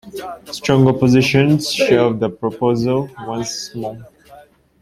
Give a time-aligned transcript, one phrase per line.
[0.51, 4.01] Strong oppositions shelved the proposal once more.